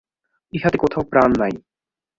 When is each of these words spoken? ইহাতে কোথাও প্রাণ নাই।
ইহাতে 0.53 0.77
কোথাও 0.77 1.03
প্রাণ 1.11 1.29
নাই। 1.39 1.53